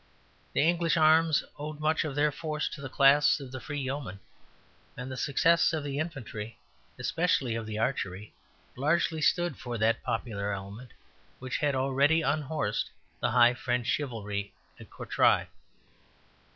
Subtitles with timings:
[0.53, 4.19] The English arms owed much of their force to the class of the free yeomen;
[4.97, 6.57] and the success of the infantry,
[6.97, 8.33] especially of the archery,
[8.75, 10.89] largely stood for that popular element
[11.37, 15.45] which had already unhorsed the high French chivalry at Courtrai.